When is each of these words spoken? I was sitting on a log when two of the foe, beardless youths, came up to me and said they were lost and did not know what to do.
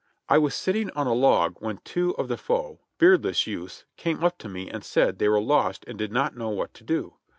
I 0.27 0.39
was 0.39 0.55
sitting 0.55 0.89
on 0.95 1.05
a 1.05 1.13
log 1.13 1.57
when 1.59 1.77
two 1.83 2.15
of 2.17 2.27
the 2.27 2.35
foe, 2.35 2.79
beardless 2.97 3.45
youths, 3.45 3.85
came 3.97 4.23
up 4.23 4.39
to 4.39 4.49
me 4.49 4.67
and 4.67 4.83
said 4.83 5.19
they 5.19 5.29
were 5.29 5.39
lost 5.39 5.83
and 5.87 5.95
did 5.95 6.11
not 6.11 6.35
know 6.35 6.49
what 6.49 6.73
to 6.73 6.83
do. 6.83 7.17